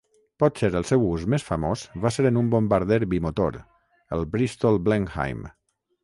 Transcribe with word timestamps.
Potser 0.43 0.67
el 0.77 0.85
seu 0.91 1.03
ús 1.07 1.25
més 1.33 1.43
famós 1.49 1.83
va 2.05 2.11
ser 2.15 2.25
en 2.29 2.39
un 2.41 2.49
bombarder 2.53 2.97
bimotor, 3.11 3.59
el 4.17 4.25
Bristol 4.37 4.79
Blenheim. 4.89 5.45